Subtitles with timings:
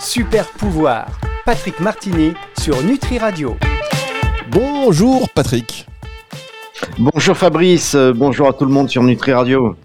[0.00, 1.08] Super pouvoir,
[1.44, 3.56] Patrick Martini sur Nutri Radio.
[4.50, 5.86] Bonjour Patrick.
[6.98, 9.76] Bonjour Fabrice, bonjour à tout le monde sur Nutri Radio.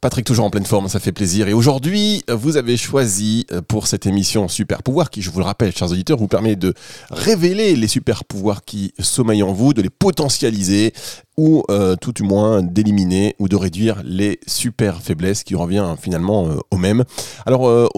[0.00, 1.46] Patrick, toujours en pleine forme, ça fait plaisir.
[1.48, 5.44] Et aujourd'hui, vous avez choisi euh, pour cette émission Super Pouvoir, qui, je vous le
[5.44, 6.72] rappelle, chers auditeurs, vous permet de
[7.10, 10.94] révéler les super pouvoirs qui sommeillent en vous, de les potentialiser,
[11.36, 16.46] ou euh, tout du moins d'éliminer ou de réduire les super faiblesses qui revient finalement
[16.46, 17.04] euh, au même.
[17.44, 17.90] Alors,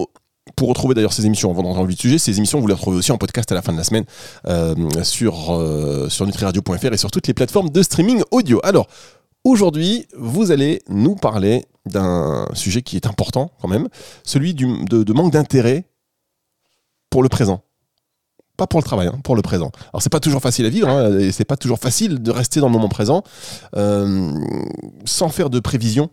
[0.55, 2.97] pour retrouver d'ailleurs ces émissions, avant d'entrer dans le sujet, ces émissions, vous les retrouvez
[2.97, 4.05] aussi en podcast à la fin de la semaine
[5.03, 5.61] sur,
[6.09, 8.59] sur nutriradio.fr et sur toutes les plateformes de streaming audio.
[8.63, 8.87] Alors,
[9.43, 13.89] Aujourd'hui, vous allez nous parler d'un sujet qui est important quand même,
[14.23, 15.85] celui du, de, manque d'intérêt
[17.09, 17.61] pour le présent.
[18.55, 19.71] Pas pour le travail, hein, pour le présent.
[19.91, 22.61] Alors c'est pas toujours facile à vivre, hein, et c'est pas toujours facile de rester
[22.61, 23.23] dans le moment présent
[23.75, 24.33] euh,
[25.03, 26.09] sans faire de prévision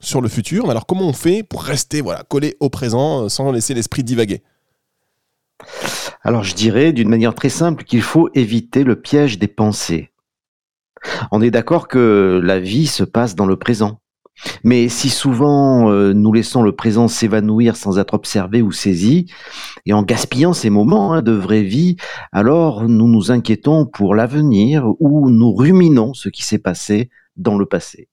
[0.00, 0.70] sur le futur.
[0.70, 4.42] Alors comment on fait pour rester voilà collé au présent euh, sans laisser l'esprit divaguer?
[6.22, 10.12] Alors je dirais d'une manière très simple qu'il faut éviter le piège des pensées.
[11.30, 14.00] On est d'accord que la vie se passe dans le présent.
[14.64, 19.32] Mais si souvent euh, nous laissons le présent s'évanouir sans être observé ou saisi,
[19.86, 21.96] et en gaspillant ces moments hein, de vraie vie,
[22.32, 27.66] alors nous nous inquiétons pour l'avenir ou nous ruminons ce qui s'est passé dans le
[27.66, 28.08] passé.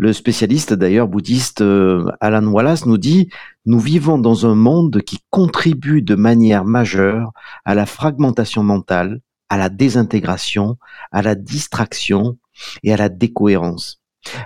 [0.00, 3.30] Le spécialiste d'ailleurs bouddhiste euh, Alan Wallace nous dit
[3.66, 7.32] Nous vivons dans un monde qui contribue de manière majeure
[7.64, 10.78] à la fragmentation mentale, à la désintégration,
[11.10, 12.38] à la distraction
[12.84, 14.00] et à la décohérence.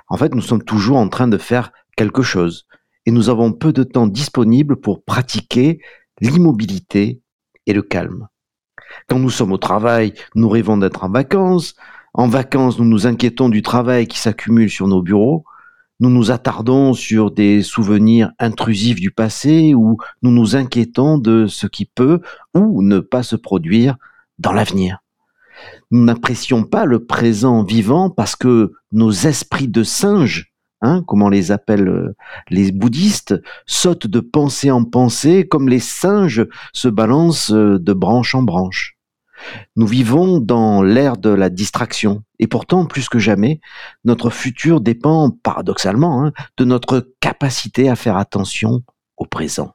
[0.09, 2.67] En fait, nous sommes toujours en train de faire quelque chose
[3.05, 5.83] et nous avons peu de temps disponible pour pratiquer
[6.23, 7.21] l'immobilité
[7.67, 8.27] et le calme.
[9.07, 11.75] Quand nous sommes au travail, nous rêvons d'être en vacances.
[12.15, 15.45] En vacances, nous nous inquiétons du travail qui s'accumule sur nos bureaux.
[15.99, 21.67] Nous nous attardons sur des souvenirs intrusifs du passé ou nous nous inquiétons de ce
[21.67, 22.21] qui peut
[22.55, 23.97] ou ne pas se produire
[24.39, 24.99] dans l'avenir.
[25.91, 30.53] Nous n'apprécions pas le présent vivant parce que nos esprits de singes,
[30.83, 32.15] hein, comme on les appelle euh,
[32.51, 33.35] les bouddhistes,
[33.67, 38.99] sautent de pensée en pensée comme les singes se balancent euh, de branche en branche.
[39.77, 43.61] Nous vivons dans l'ère de la distraction et pourtant, plus que jamais,
[44.05, 48.83] notre futur dépend paradoxalement hein, de notre capacité à faire attention
[49.17, 49.75] au présent.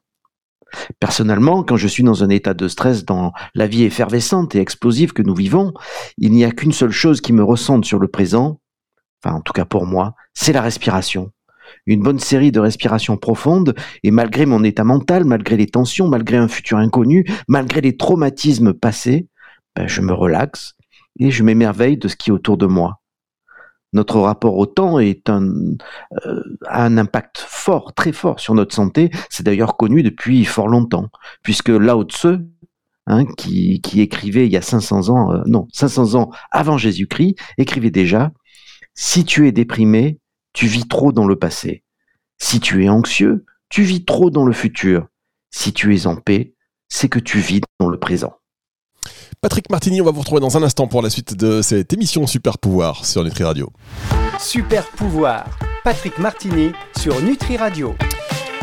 [0.99, 5.13] Personnellement, quand je suis dans un état de stress dans la vie effervescente et explosive
[5.13, 5.73] que nous vivons,
[6.17, 8.59] il n'y a qu'une seule chose qui me ressente sur le présent,
[9.23, 11.31] enfin en tout cas pour moi, c'est la respiration.
[11.85, 16.37] Une bonne série de respirations profondes, et malgré mon état mental, malgré les tensions, malgré
[16.37, 19.27] un futur inconnu, malgré les traumatismes passés,
[19.77, 20.73] ben, je me relaxe
[21.19, 22.99] et je m'émerveille de ce qui est autour de moi.
[23.93, 25.51] Notre rapport au temps est un,
[26.25, 29.11] euh, a un impact fort, très fort sur notre santé.
[29.29, 31.09] C'est d'ailleurs connu depuis fort longtemps,
[31.43, 32.39] puisque Lao Tse,
[33.05, 37.35] hein, qui, qui, écrivait il y a 500 ans, euh, non, 500 ans avant Jésus-Christ,
[37.59, 38.31] écrivait déjà
[38.95, 40.19] Si tu es déprimé,
[40.53, 41.83] tu vis trop dans le passé.
[42.39, 45.07] Si tu es anxieux, tu vis trop dans le futur.
[45.51, 46.55] Si tu es en paix,
[46.89, 48.37] c'est que tu vis dans le présent.
[49.39, 52.25] Patrick Martini, on va vous retrouver dans un instant pour la suite de cette émission
[52.25, 53.69] Super Pouvoir sur Nutri Radio.
[54.39, 55.45] Super Pouvoir,
[55.83, 57.93] Patrick Martini sur Nutri Radio.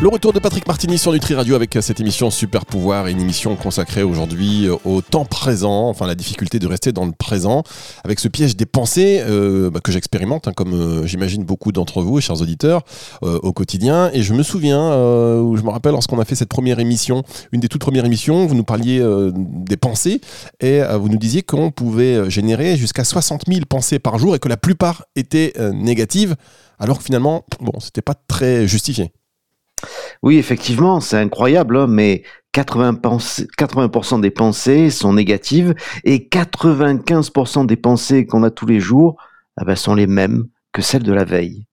[0.01, 3.55] Le retour de Patrick Martini sur Nutri Radio avec cette émission Super Pouvoir, une émission
[3.55, 7.63] consacrée aujourd'hui euh, au temps présent, enfin la difficulté de rester dans le présent,
[8.03, 12.01] avec ce piège des pensées euh, bah, que j'expérimente, hein, comme euh, j'imagine beaucoup d'entre
[12.01, 12.81] vous, chers auditeurs,
[13.21, 14.11] au quotidien.
[14.11, 17.23] Et je me souviens, je me rappelle lorsqu'on a fait cette première émission,
[17.53, 19.01] une des toutes premières émissions, vous nous parliez
[19.33, 20.19] des pensées
[20.59, 24.49] et vous nous disiez qu'on pouvait générer jusqu'à 60 000 pensées par jour et que
[24.49, 26.35] la plupart étaient négatives,
[26.79, 29.11] alors que finalement, bon, c'était pas très justifié.
[30.25, 32.23] Oui, effectivement, c'est incroyable, hein, mais
[32.55, 39.17] 80%, des pensées sont négatives et 95% des pensées qu'on a tous les jours
[39.55, 41.67] ah ben, sont les mêmes que celles de la veille.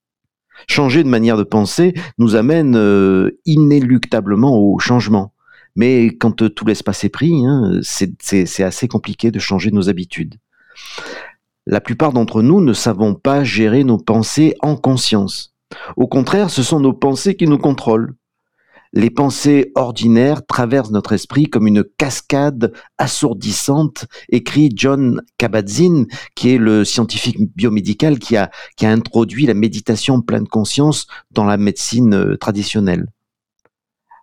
[0.68, 5.32] Changer de manière de penser nous amène euh, inéluctablement au changement.
[5.74, 10.34] Mais quand euh, tout l'espace est pris, hein, c'est assez compliqué de changer nos habitudes.
[11.66, 15.54] La plupart d'entre nous ne savons pas gérer nos pensées en conscience.
[15.96, 18.14] Au contraire, ce sont nos pensées qui nous contrôlent.
[18.94, 26.58] Les pensées ordinaires traversent notre esprit comme une cascade assourdissante, écrit John Kabat-Zinn, qui est
[26.58, 32.12] le scientifique biomédical qui a, qui a introduit la méditation pleine conscience dans la médecine
[32.12, 33.06] euh, traditionnelle.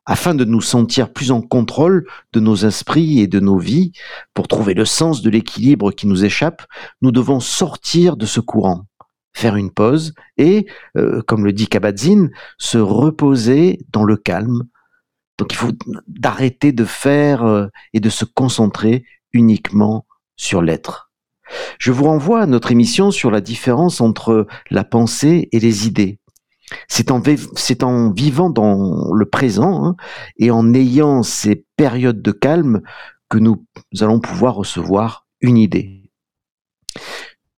[0.05, 3.91] Afin de nous sentir plus en contrôle de nos esprits et de nos vies,
[4.35, 6.61] pour trouver le sens de l'équilibre qui nous échappe,
[7.01, 8.85] nous devons sortir de ce courant
[9.39, 14.63] faire une pause et, euh, comme le dit Kabat-Zinn, se reposer dans le calme
[15.37, 15.71] Donc il faut
[16.07, 20.05] d'arrêter de faire euh, et de se concentrer uniquement
[20.35, 21.11] sur l'être.
[21.79, 26.19] Je vous renvoie à notre émission sur la différence entre la pensée et les idées.
[26.87, 29.95] C'est en, vivant dans le présent hein,
[30.37, 32.81] et en ayant ces périodes de calme
[33.29, 33.65] que nous
[34.01, 35.98] allons pouvoir recevoir une idée.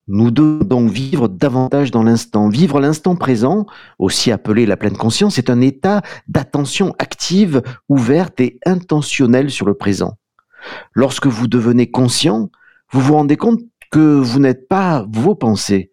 [0.07, 2.49] Nous devons donc vivre davantage dans l'instant.
[2.49, 3.65] Vivre l'instant présent,
[3.99, 9.75] aussi appelé la pleine conscience, est un état d'attention active, ouverte et intentionnelle sur le
[9.75, 10.17] présent.
[10.93, 12.49] Lorsque vous devenez conscient,
[12.91, 13.61] vous vous rendez compte
[13.91, 15.91] que vous n'êtes pas vos pensées.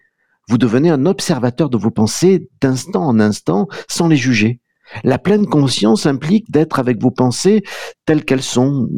[0.49, 4.61] Vous devenez un observateur de vos pensées d'instant en instant sans les juger.
[5.05, 7.63] La pleine conscience implique d'être avec vos pensées
[8.05, 8.89] telles qu'elles sont,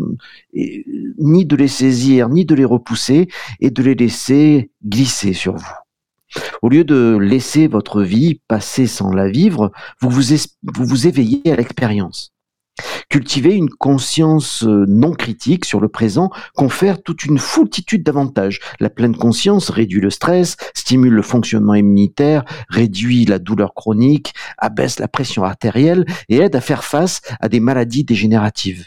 [0.52, 3.28] ni de les saisir, ni de les repousser,
[3.60, 5.74] et de les laisser glisser sur vous.
[6.62, 11.50] Au lieu de laisser votre vie passer sans la vivre, vous vous, vous, vous éveillez
[11.50, 12.32] à l'expérience.
[13.10, 18.60] Cultiver une conscience euh, non critique sur le présent confère toute une foultitude d'avantages.
[18.78, 25.00] La pleine conscience réduit le stress, stimule le fonctionnement immunitaire, réduit la douleur chronique, abaisse
[25.00, 28.86] la pression artérielle et aide à faire face à des maladies dégénératives.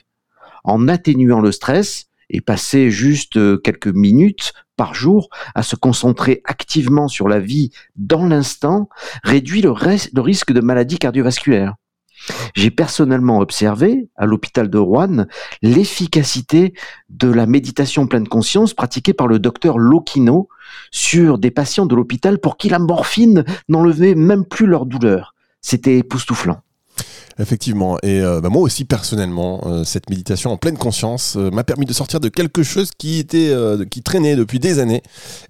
[0.64, 6.42] En atténuant le stress, et passer juste euh, quelques minutes par jour à se concentrer
[6.46, 8.88] activement sur la vie dans l'instant
[9.24, 11.76] réduit le, le risque de maladies cardiovasculaires.
[12.56, 15.26] J'ai personnellement observé à l'hôpital de Rouen
[15.62, 16.74] l'efficacité
[17.10, 20.48] de la méditation pleine conscience pratiquée par le docteur Lokino
[20.92, 25.34] sur des patients de l'hôpital pour qui la morphine n'enlevait même plus leur douleur.
[25.62, 26.62] C'était époustouflant.
[27.40, 27.98] Effectivement.
[28.04, 31.86] Et euh, bah, moi aussi, personnellement, euh, cette méditation en pleine conscience euh, m'a permis
[31.86, 33.54] de sortir de quelque chose qui était,
[33.90, 35.02] qui traînait depuis des années.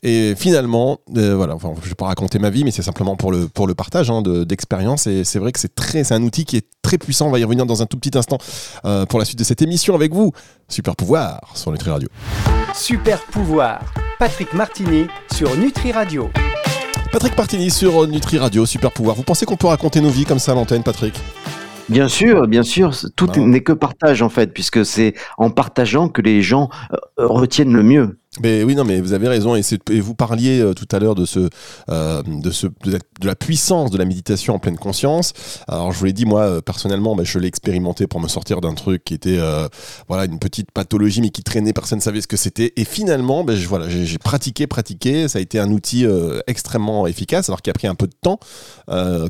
[0.02, 3.48] Et finalement, voilà, enfin, je vais pas raconter ma vie, mais c'est simplement pour le,
[3.48, 5.08] pour le partage hein, d'expérience.
[5.08, 7.28] et c'est vrai que c'est très, c'est un outil qui est très puissant.
[7.28, 8.38] On va y revenir dans un tout petit instant
[9.10, 10.32] pour la suite de cette émission avec vous.
[10.68, 12.10] Super pouvoir sur Nutri Radio.
[12.74, 13.82] Super pouvoir.
[14.20, 16.30] Patrick Martini sur Nutri Radio.
[17.12, 19.16] Patrick Martini sur Nutri Radio, Super pouvoir.
[19.16, 21.14] Vous pensez qu'on peut raconter nos vies comme ça à l'antenne, Patrick?
[21.90, 26.22] Bien sûr, bien sûr, tout n'est que partage en fait, puisque c'est en partageant que
[26.22, 28.20] les gens euh, retiennent le mieux.
[28.42, 29.56] Mais oui, non, mais vous avez raison.
[29.56, 29.62] Et,
[30.00, 31.50] vous parliez euh, tout à l'heure de ce,
[31.90, 35.34] euh, de ce, de la, puissance de la méditation en pleine conscience.
[35.68, 38.60] Alors, je vous l'ai dit, moi, euh, personnellement, bah, je l'ai expérimenté pour me sortir
[38.60, 39.40] d'un truc qui était,
[40.08, 41.74] voilà, une petite pathologie, mais qui traînait.
[41.74, 42.74] Personne ne savait ce que c'était.
[42.76, 45.28] Et finalement, bah, voilà, j'ai pratiqué, pratiqué.
[45.28, 46.06] Ça a été un outil
[46.48, 48.40] extrêmement efficace, alors qu'il a pris un peu de temps,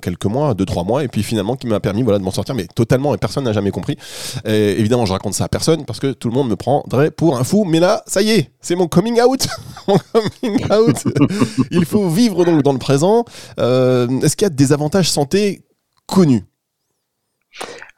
[0.01, 2.55] quelques mois, deux, trois mois, et puis finalement, qui m'a permis, voilà, de m'en sortir,
[2.55, 3.13] mais totalement.
[3.13, 3.97] Et personne n'a jamais compris.
[4.45, 7.37] Et évidemment, je raconte ça à personne parce que tout le monde me prendrait pour
[7.37, 7.65] un fou.
[7.65, 9.47] Mais là, ça y est, c'est mon coming out.
[10.41, 11.03] coming out.
[11.71, 13.25] Il faut vivre donc dans le présent.
[13.59, 15.63] Euh, est-ce qu'il y a des avantages santé
[16.05, 16.43] connus?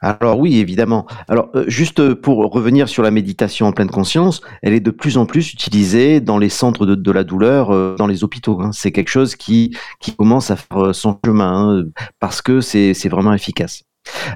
[0.00, 1.06] Alors oui, évidemment.
[1.28, 5.16] Alors euh, juste pour revenir sur la méditation en pleine conscience, elle est de plus
[5.16, 8.60] en plus utilisée dans les centres de, la douleur, euh, dans les hôpitaux.
[8.60, 8.72] Hein.
[8.72, 11.84] C'est quelque chose qui, qui commence à faire son chemin hein,
[12.20, 13.84] parce que c'est vraiment efficace.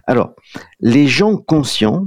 [0.06, 0.32] Alors,
[0.80, 2.06] les gens conscients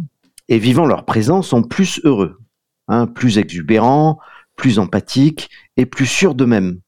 [0.50, 2.40] et vivant leur présent sont plus heureux,
[2.88, 4.20] hein, plus exubérants,
[4.64, 6.80] plus empathiques et plus sûrs d'eux-mêmes.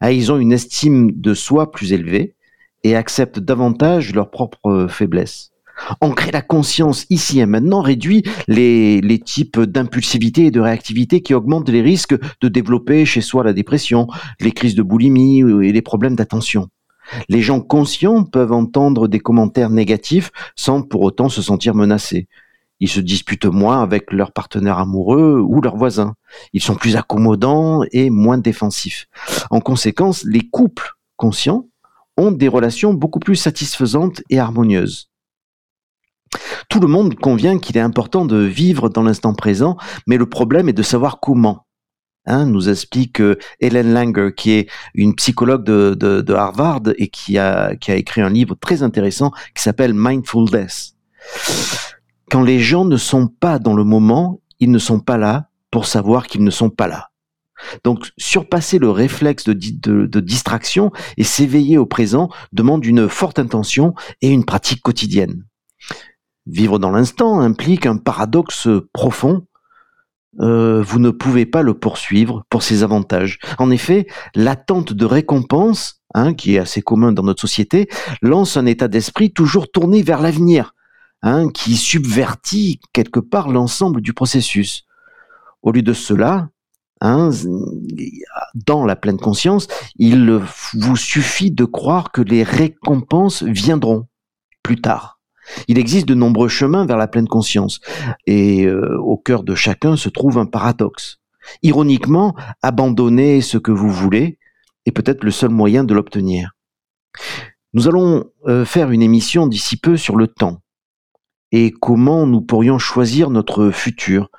[0.00, 2.34] Ah, ils ont une estime de soi plus élevée
[2.82, 5.52] et acceptent davantage leurs propres faiblesses.
[6.00, 11.34] Ancrer la conscience ici et maintenant réduit les, les types d'impulsivité et de réactivité qui
[11.34, 14.08] augmentent les risques de développer chez soi la dépression,
[14.40, 16.66] les crises de boulimie et les problèmes d'attention.
[17.28, 22.26] Les gens conscients peuvent entendre des commentaires négatifs sans pour autant se sentir menacés.
[22.80, 26.14] Ils se disputent moins avec leurs partenaires amoureux ou leurs voisins.
[26.52, 29.06] Ils sont plus accommodants et moins défensifs.
[29.50, 31.68] En conséquence, les couples conscients
[32.16, 35.10] ont des relations beaucoup plus satisfaisantes et harmonieuses.
[36.68, 39.76] Tout le monde convient qu'il est important de vivre dans l'instant présent,
[40.06, 41.66] mais le problème est de savoir comment.
[42.26, 47.76] Hein, nous explique euh, Helen Langer, qui est une psychologue de, Harvard et qui a,
[47.76, 50.96] qui a écrit un livre très intéressant qui s'appelle Mindfulness
[52.30, 55.86] quand les gens ne sont pas dans le moment, ils ne sont pas là pour
[55.86, 57.10] savoir qu'ils ne sont pas là.
[57.82, 64.28] Donc, surpasser le réflexe de, distraction et s'éveiller au présent demande une forte intention et
[64.28, 65.44] une pratique quotidienne.
[66.46, 69.46] Vivre dans l'instant implique un paradoxe profond.
[70.40, 73.38] Euh, vous ne pouvez pas le poursuivre pour ses avantages.
[73.58, 77.88] En effet, l'attente de récompense, hein, qui est assez commun dans notre société,
[78.20, 80.74] lance un état d'esprit toujours tourné vers l'avenir,
[81.26, 84.84] Hein, qui subvertit quelque part l'ensemble du processus.
[85.62, 86.50] Au lieu de cela,
[87.00, 87.30] hein,
[88.54, 89.66] dans la pleine conscience,
[89.96, 90.38] il
[90.74, 94.06] vous suffit de croire que les récompenses viendront
[94.62, 95.18] plus tard.
[95.66, 97.80] Il existe de nombreux chemins vers la pleine conscience,
[98.26, 101.20] et euh, au cœur de chacun se trouve un paradoxe.
[101.62, 104.38] Ironiquement, abandonner ce que vous voulez
[104.84, 106.50] est peut-être le seul moyen de l'obtenir.
[107.72, 110.60] Nous allons euh, faire une émission d'ici peu sur le temps
[111.52, 114.30] et comment nous pourrions choisir notre futur,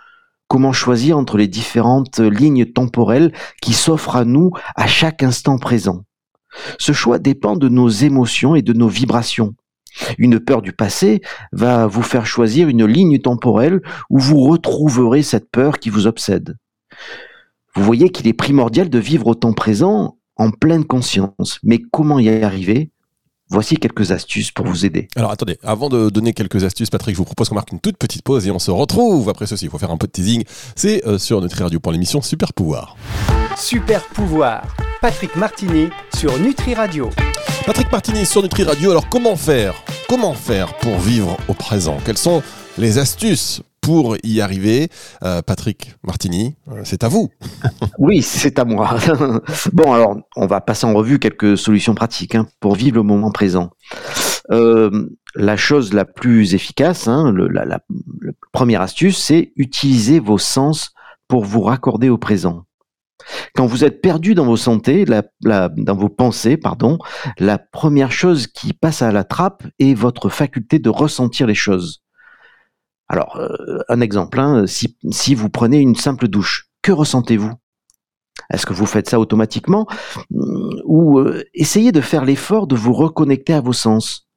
[0.47, 3.31] comment choisir entre les différentes lignes temporelles
[3.61, 6.03] qui s'offrent à nous à chaque instant présent?
[6.79, 9.55] Ce choix dépend de nos émotions et de nos vibrations.
[10.17, 11.21] Une peur du passé
[11.51, 16.57] va vous faire choisir une ligne temporelle où vous retrouverez cette peur qui vous obsède.
[17.75, 21.59] Vous voyez qu'il est primordial de vivre au temps présent en pleine conscience.
[21.63, 22.91] Mais comment y arriver?
[23.49, 25.07] Voici quelques astuces pour vous aider.
[25.15, 27.95] Alors attendez, avant de donner quelques astuces, Patrick, je vous propose qu'on marque une toute
[27.97, 29.65] petite pause et on se retrouve après ceci.
[29.65, 30.43] Il faut faire un peu de teasing.
[30.75, 32.97] C'est euh, sur Nutri Radio pour l'émission Super Pouvoir.
[33.55, 34.63] Super Pouvoir,
[34.99, 37.11] Patrick Martini sur Nutri Radio.
[37.67, 38.89] Patrick Martini sur Nutri Radio.
[38.89, 39.75] Alors comment faire?
[40.09, 41.97] Comment faire pour vivre au présent?
[42.03, 42.41] Quelles sont
[42.79, 44.89] les astuces pour y arriver.
[45.23, 47.29] Euh, Patrick Martini, euh, c'est à vous.
[47.99, 48.97] oui, c'est à moi.
[49.73, 53.29] bon, alors, on va passer en revue quelques solutions pratiques hein, pour vivre le moment
[53.29, 53.69] présent.
[54.49, 57.79] Euh, la chose la plus efficace, hein, la,
[58.51, 60.91] première astuce, c'est utiliser vos sens
[61.27, 62.63] pour vous raccorder au présent.
[63.55, 65.05] Quand vous êtes perdu dans vos santé,
[65.41, 66.97] dans vos pensées, pardon,
[67.37, 72.04] la première chose qui passe à la trappe est votre faculté de ressentir les choses.
[73.07, 77.53] Alors, euh, un exemple, hein, si, vous prenez une simple douche, que ressentez-vous?
[78.51, 79.87] Est-ce que vous faites ça automatiquement?
[80.85, 84.27] Ou euh, essayez de faire l'effort de vous reconnecter à vos sens.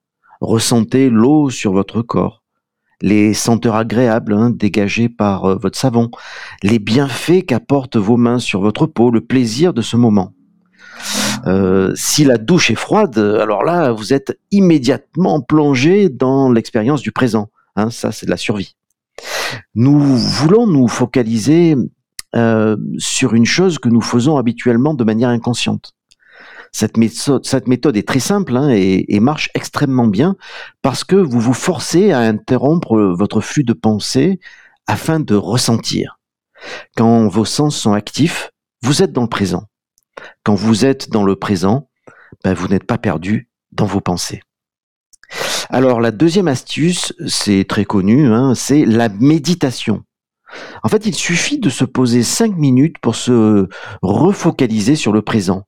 [0.40, 2.44] Ressentez l'eau sur votre corps,
[3.00, 6.10] les senteurs agréables hein, dégagées par euh, votre savon,
[6.62, 10.34] les bienfaits qu'apportent vos mains sur votre peau, le plaisir de ce moment.
[11.94, 17.48] si la douche est froide, alors là, vous êtes immédiatement plongé dans l'expérience du présent.
[17.78, 18.74] Hein, ça, c'est de la survie.
[19.74, 21.76] Nous voulons nous focaliser
[22.34, 25.92] euh, sur une chose que nous faisons habituellement de manière inconsciente.
[26.72, 30.36] Cette méthode, est très simple hein, et, et, marche extrêmement bien
[30.82, 34.40] parce que vous vous forcez à interrompre votre flux de pensée
[34.86, 36.18] afin de ressentir.
[36.96, 38.50] Quand vos sens sont actifs,
[38.82, 39.64] vous êtes dans le présent.
[40.42, 41.88] Quand vous êtes dans le présent,
[42.44, 44.42] ben, vous n'êtes pas perdu dans vos pensées.
[45.70, 50.02] Alors la deuxième astuce, c'est très connu, hein, c'est la méditation.
[50.82, 53.68] En fait, il suffit de se poser cinq minutes pour se
[54.00, 55.64] refocaliser sur le présent.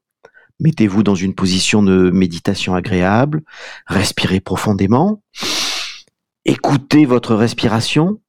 [0.59, 3.43] Mettez-vous dans une position de méditation agréable,
[3.87, 5.23] respirez profondément,
[6.47, 8.23] écoutez votre respiration,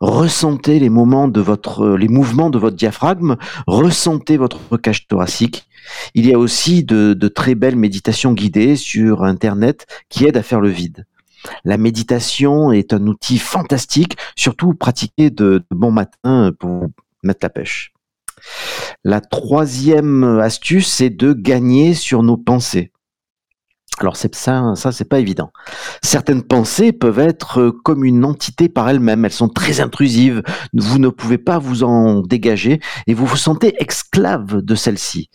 [0.00, 5.66] ressentez les moments de votre, les mouvements de votre diaphragme, ressentez votre cage thoracique.
[6.14, 10.42] Il y a aussi de, de très belles méditations guidées sur Internet qui aident à
[10.42, 11.04] faire le vide.
[11.64, 16.86] La méditation est un outil fantastique, surtout pratiqué de, bon matin pour
[17.22, 17.92] mettre la pêche.
[19.04, 22.92] La troisième astuce, c'est de gagner sur nos pensées.
[24.00, 25.50] Alors c'est ça, ça c'est pas évident.
[26.02, 29.24] Certaines pensées peuvent être comme une entité par elles-mêmes.
[29.24, 30.42] Elles sont très intrusives.
[30.72, 35.30] Vous ne pouvez pas vous en dégager et vous vous sentez esclave de celles-ci.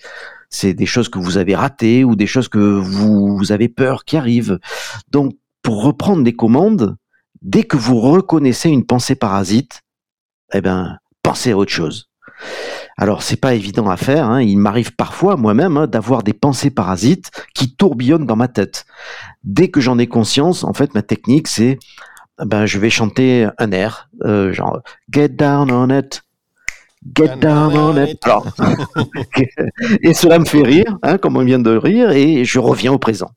[0.49, 4.05] C'est des choses que vous avez ratées ou des choses que vous, vous avez peur
[4.05, 4.59] qui arrivent.
[5.11, 5.33] Donc
[5.63, 6.97] pour reprendre des commandes,
[7.41, 9.81] dès que vous reconnaissez une pensée parasite,
[10.53, 12.09] eh ben, pensez à autre chose.
[12.97, 14.29] Alors c'est pas évident à faire.
[14.29, 14.41] Hein.
[14.41, 18.85] Il m'arrive parfois moi-même hein, d'avoir des pensées parasites qui tourbillonnent dans ma tête.
[19.43, 21.79] Dès que j'en ai conscience, en fait, ma technique c'est,
[22.37, 26.23] ben, je vais chanter un air, euh, genre Get down on it.
[27.15, 28.19] Get down on it.
[30.01, 32.99] et cela me fait rire, hein, comme on vient de rire, et je reviens au
[32.99, 33.31] présent.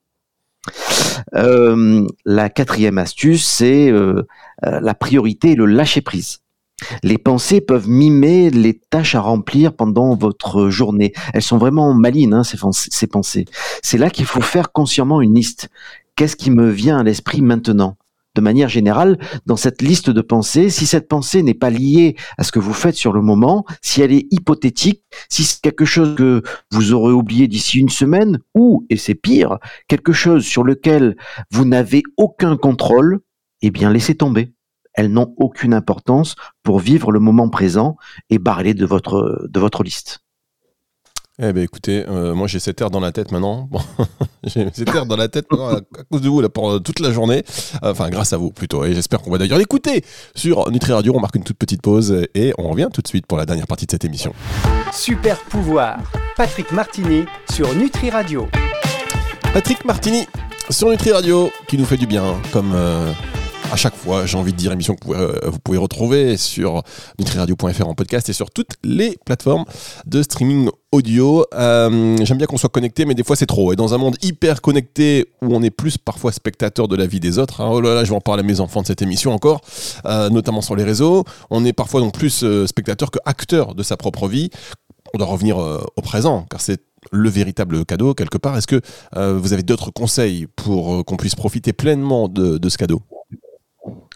[1.34, 4.26] Euh, la quatrième astuce, c'est euh,
[4.64, 6.38] euh, la priorité et le lâcher prise.
[7.02, 11.12] Les pensées peuvent mimer les tâches à remplir pendant votre journée.
[11.32, 13.46] Elles sont vraiment malines, hein, ces pensées.
[13.82, 15.70] C'est là qu'il faut faire consciemment une liste.
[16.16, 17.96] Qu'est-ce qui me vient à l'esprit maintenant?
[18.36, 22.44] De manière générale, dans cette liste de pensées, si cette pensée n'est pas liée à
[22.44, 26.14] ce que vous faites sur le moment, si elle est hypothétique, si c'est quelque chose
[26.14, 31.16] que vous aurez oublié d'ici une semaine, ou, et c'est pire, quelque chose sur lequel
[31.50, 33.20] vous n'avez aucun contrôle,
[33.62, 34.52] eh bien laissez tomber.
[34.92, 37.96] Elles n'ont aucune importance pour vivre le moment présent
[38.30, 40.25] et barrer de votre, de votre liste.
[41.38, 43.68] Eh ben écoutez, euh, moi j'ai cette air dans la tête maintenant.
[43.70, 43.80] Bon,
[44.44, 47.12] j'ai cette air dans la tête à, cause de vous là, pour euh, toute la
[47.12, 47.44] journée.
[47.82, 48.84] Enfin, grâce à vous plutôt.
[48.84, 50.02] Et j'espère qu'on va d'ailleurs l'écouter
[50.34, 51.12] sur Nutri Radio.
[51.14, 53.66] On marque une toute petite pause et on revient tout de suite pour la dernière
[53.66, 54.32] partie de cette émission.
[54.94, 55.98] Super pouvoir,
[56.38, 58.48] Patrick Martini sur Nutri Radio.
[59.52, 60.26] Patrick Martini
[60.70, 63.12] sur Nutri Radio qui nous fait du bien, comme euh,
[63.72, 66.82] à chaque fois, j'ai envie de dire, émission que vous pouvez, euh, retrouver sur
[67.18, 69.64] nutriradio.fr en podcast et sur toutes les plateformes
[70.06, 71.44] de streaming audio.
[71.54, 73.72] Euh, J'aime bien qu'on soit connecté, mais des fois c'est trop.
[73.72, 77.20] Et dans un monde hyper connecté où on est plus parfois spectateur de la vie
[77.20, 79.02] des autres, hein, oh là là, je vais en parler à mes enfants de cette
[79.02, 79.60] émission encore,
[80.06, 83.96] euh, notamment sur les réseaux, on est parfois donc plus spectateur que acteur de sa
[83.96, 84.50] propre vie.
[85.14, 86.82] On doit revenir au présent, car c'est
[87.12, 88.56] le véritable cadeau quelque part.
[88.56, 88.80] Est-ce que
[89.14, 93.02] vous avez d'autres conseils pour qu'on puisse profiter pleinement de ce cadeau?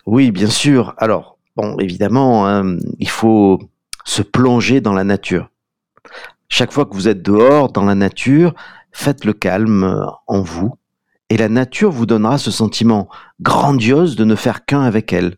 [0.07, 0.95] Oui, bien sûr.
[0.99, 3.61] Alors, bon, évidemment, hein, il faut
[4.05, 5.51] se plonger dans la nature.
[6.49, 8.55] Chaque fois que vous êtes dehors, dans la nature,
[8.93, 10.75] faites le calme euh, en vous.
[11.29, 13.09] Et la nature vous donnera ce sentiment
[13.41, 15.37] grandiose de ne faire qu'un avec elle.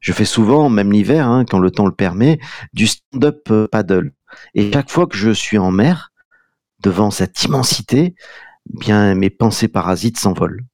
[0.00, 2.38] Je fais souvent, même l'hiver, hein, quand le temps le permet,
[2.74, 4.12] du stand-up euh, paddle.
[4.54, 6.12] Et chaque fois que je suis en mer,
[6.80, 8.14] devant cette immensité,
[8.66, 10.64] bien mes pensées parasites s'envolent.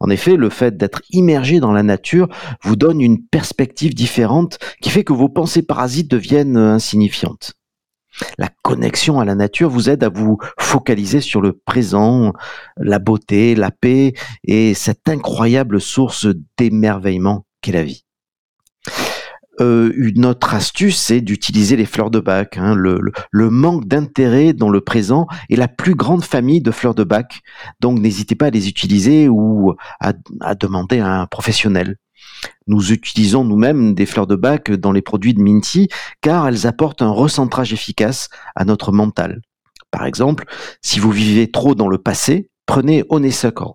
[0.00, 2.28] En effet, le fait d'être immergé dans la nature
[2.62, 7.54] vous donne une perspective différente qui fait que vos pensées parasites deviennent insignifiantes.
[8.36, 12.32] La connexion à la nature vous aide à vous focaliser sur le présent,
[12.76, 14.14] la beauté, la paix
[14.44, 16.26] et cette incroyable source
[16.56, 18.07] d'émerveillement qu'est la vie.
[19.60, 22.56] Euh, une autre astuce, c'est d'utiliser les fleurs de bac.
[22.58, 22.74] hein.
[22.74, 27.40] Le, manque d'intérêt dans le présent est la plus grande famille de fleurs de bac.
[27.80, 31.96] Donc n'hésitez pas à les utiliser ou à, à demander à un professionnel.
[32.66, 35.88] Nous utilisons nous-mêmes des fleurs de bac dans les produits de Minty
[36.20, 39.40] car elles apportent un recentrage efficace à notre mental.
[39.90, 40.44] Par exemple,
[40.82, 43.72] si vous vivez trop dans le passé, prenez Honeysuckle.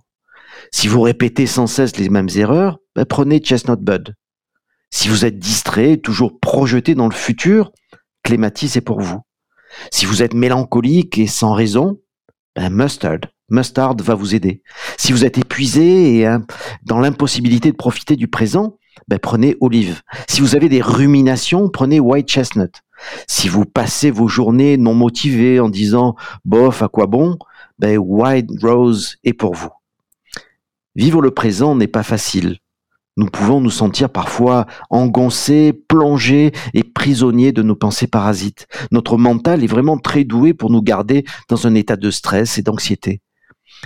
[0.71, 4.13] Si vous répétez sans cesse les mêmes erreurs, ben, prenez Chestnut Bud.
[4.95, 7.71] Si vous êtes distrait, toujours projeté dans le futur,
[8.21, 9.21] Clématis est pour vous.
[9.91, 11.99] Si vous êtes mélancolique et sans raison,
[12.55, 13.21] ben Mustard.
[13.49, 14.61] Mustard va vous aider.
[14.99, 16.45] Si vous êtes épuisé et hein,
[16.83, 20.03] dans l'impossibilité de profiter du présent, ben prenez Olive.
[20.29, 22.83] Si vous avez des ruminations, prenez White Chestnut.
[23.27, 27.39] Si vous passez vos journées non motivées en disant bof, à quoi bon,
[27.79, 29.71] ben White Rose est pour vous.
[30.95, 32.59] Vivre le présent n'est pas facile.
[33.15, 38.67] Nous pouvons nous sentir parfois engoncés, plongés et prisonniers de nos pensées parasites.
[38.91, 42.63] Notre mental est vraiment très doué pour nous garder dans un état de stress et
[42.63, 43.21] d'anxiété.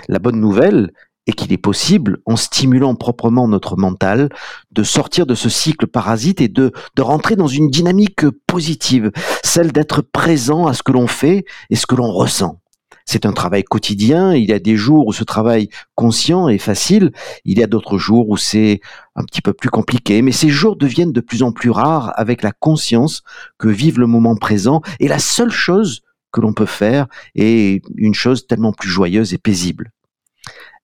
[0.08, 0.92] La bonne nouvelle
[1.26, 4.30] est qu'il est possible, en stimulant proprement notre mental,
[4.72, 9.12] de sortir de ce cycle parasite et de, rentrer dans une dynamique positive,
[9.44, 12.60] celle d'être présent à ce que l'on fait et ce que l'on ressent.
[13.04, 17.12] C'est un travail quotidien, il y a des jours où ce travail conscient est facile,
[17.44, 18.80] il y a d'autres jours où c'est
[19.14, 22.42] un petit peu plus compliqué, mais ces jours deviennent de plus en plus rares avec
[22.42, 23.22] la conscience
[23.58, 28.14] que vive le moment présent et la seule chose que l'on peut faire est une
[28.14, 29.90] chose tellement plus joyeuse et paisible.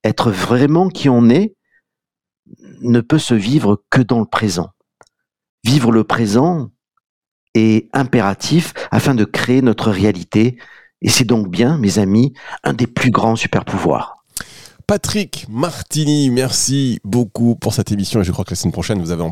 [0.02, 1.54] Être vraiment qui on est
[2.82, 4.70] ne peut se vivre que dans le présent.
[5.64, 6.70] Vivre le présent
[7.54, 10.58] est impératif afin de créer notre réalité
[11.04, 12.32] et c'est donc bien, mes amis,
[12.64, 14.24] un des plus grands super pouvoirs.
[14.86, 19.12] Patrick Martini, merci beaucoup pour cette émission et je crois que la semaine prochaine, vous
[19.12, 19.24] avez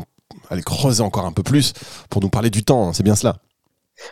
[0.49, 1.73] allez creuser encore un peu plus
[2.09, 3.37] pour nous parler du temps, c'est bien cela.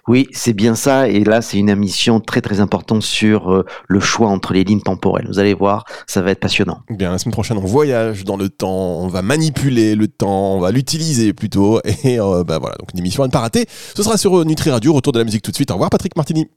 [0.08, 1.10] Oui, c'est bien ça.
[1.10, 4.82] Et là, c'est une émission très très importante sur euh, le choix entre les lignes
[4.82, 5.28] temporelles.
[5.28, 6.82] Vous allez voir, ça va être passionnant.
[6.90, 10.60] Bien, la semaine prochaine, on voyage dans le temps, on va manipuler le temps, on
[10.60, 11.82] va l'utiliser plutôt.
[12.04, 13.66] Et euh, bah voilà, donc une émission à ne pas rater.
[13.96, 15.72] Ce sera sur euh, Nutri Radio, retour de la musique tout de suite.
[15.72, 16.48] Au revoir Patrick Martini.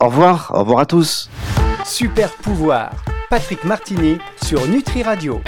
[0.00, 1.30] Au revoir, au revoir à tous.
[1.84, 2.90] Super pouvoir.
[3.30, 5.40] Patrick Martini sur Nutri Radio.